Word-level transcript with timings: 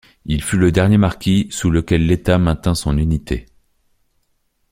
Il 0.25 0.41
fut 0.41 0.57
le 0.57 0.71
dernier 0.71 0.97
marquis 0.97 1.45
sous 1.51 1.69
lequel 1.69 2.07
l'État 2.07 2.39
maintint 2.39 2.73
son 2.73 2.97
unité. 2.97 3.45